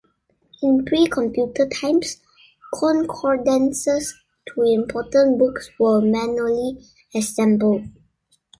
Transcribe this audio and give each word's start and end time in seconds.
In 0.63 0.83
pre-computer 0.83 1.67
times, 1.67 2.21
concordances 2.73 4.15
to 4.47 4.63
important 4.63 5.37
books 5.37 5.69
were 5.79 6.01
manually 6.01 6.83
assembled. 7.13 7.83